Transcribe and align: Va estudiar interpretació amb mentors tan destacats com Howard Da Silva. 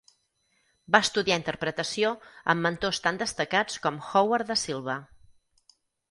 Va 0.93 0.99
estudiar 1.07 1.35
interpretació 1.41 2.13
amb 2.53 2.65
mentors 2.67 3.01
tan 3.07 3.19
destacats 3.19 3.75
com 3.83 3.99
Howard 4.13 4.49
Da 4.53 4.57
Silva. 4.63 4.97